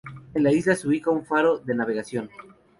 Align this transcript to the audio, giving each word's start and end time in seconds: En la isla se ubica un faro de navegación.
En 0.33 0.41
la 0.43 0.51
isla 0.51 0.75
se 0.75 0.87
ubica 0.87 1.11
un 1.11 1.25
faro 1.27 1.59
de 1.59 1.75
navegación. 1.75 2.31